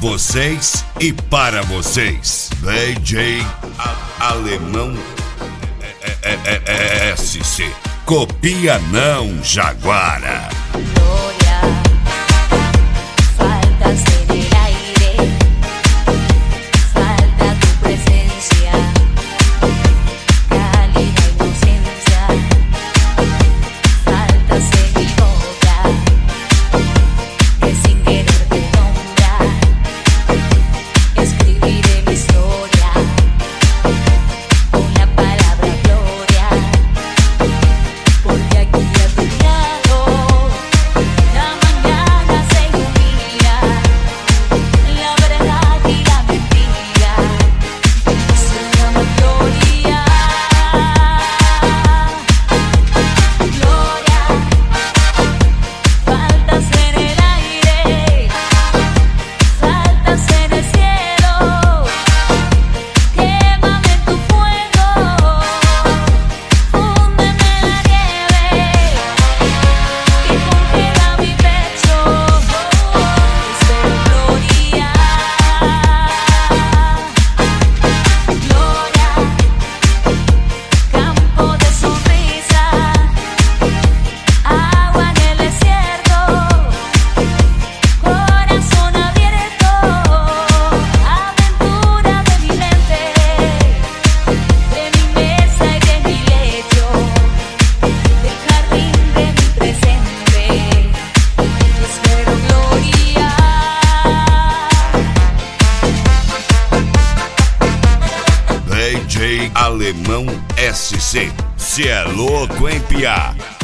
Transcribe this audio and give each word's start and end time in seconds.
vocês 0.00 0.84
e 1.00 1.12
para 1.12 1.62
vocês. 1.62 2.50
DJ 2.62 3.44
Alemão 4.20 4.96
é, 6.22 6.30
é, 6.32 7.10
é, 7.10 7.16
SC. 7.16 7.70
Copia 8.04 8.78
não, 8.90 9.42
Jaguara. 9.42 10.48
Se 111.56 111.88
é 111.88 112.02
louco, 112.04 112.68
hein, 112.68 112.78
Pia? 112.88 113.55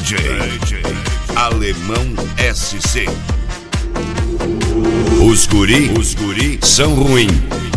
DJ 0.00 0.16
Alemão 1.34 2.14
SC. 2.54 3.06
Os 5.20 5.46
guri, 5.46 5.90
os 5.98 6.14
guri 6.14 6.58
são 6.62 6.94
ruins. 6.94 7.67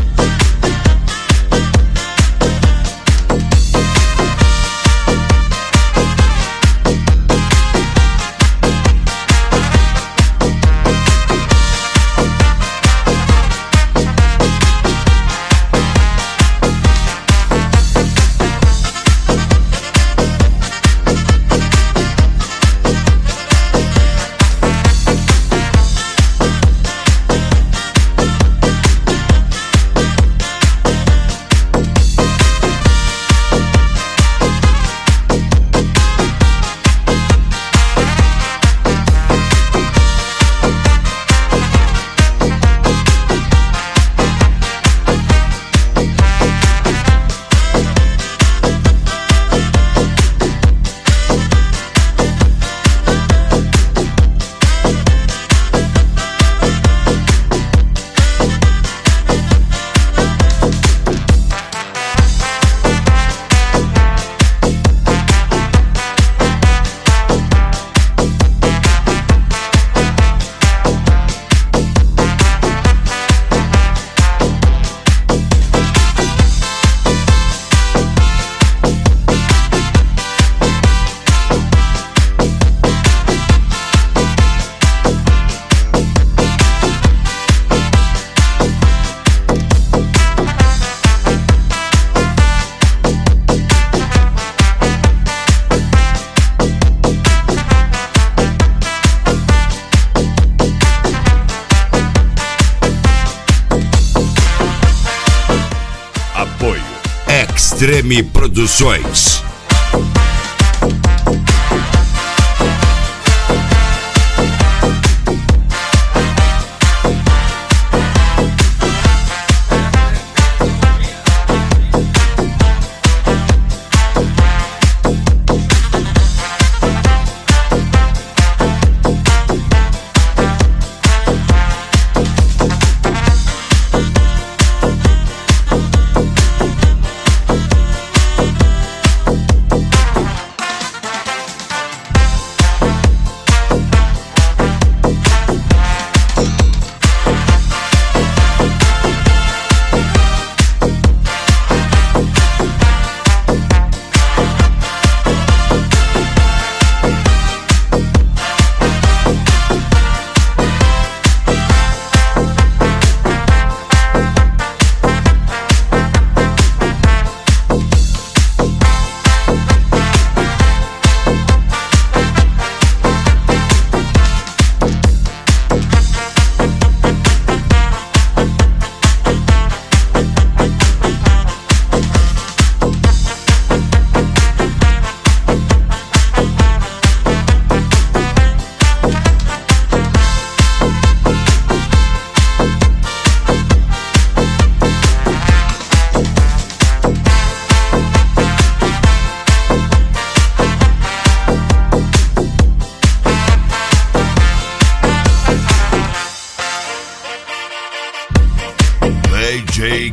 Extreme 107.82 108.22
Produções. 108.22 109.51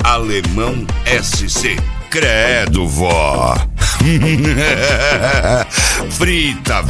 Alemão 0.09 0.87
SC. 1.05 1.77
Credo, 2.09 2.89
vó. 2.89 3.55
Frita 6.09 6.83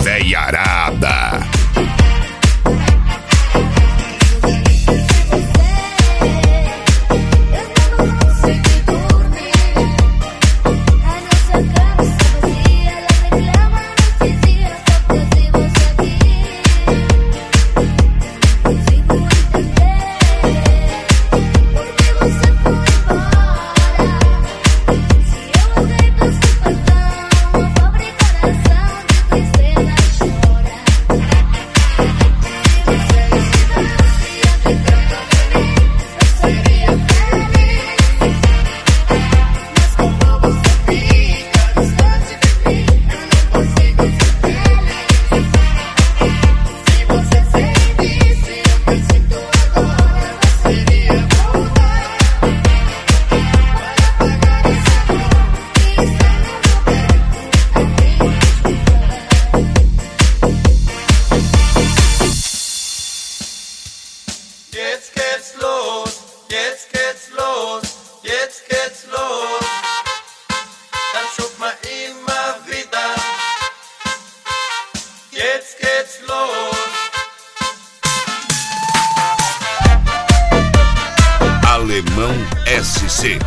Alemão 81.64 82.35
SC. 82.67 83.38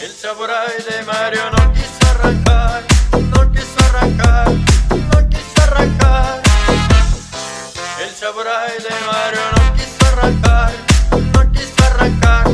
El 0.00 0.10
samurai 0.10 0.76
de 0.76 1.02
Mario 1.06 1.50
arrancar, 2.18 2.82
arrancar, 3.86 4.46
arrancar. 5.62 6.42
De 8.78 8.94
Mario 9.06 9.40
no 9.56 9.72
quiso 9.74 10.04
arrancar, 10.12 10.72
no 11.34 11.52
quiso 11.52 11.82
arrancar. 11.84 12.51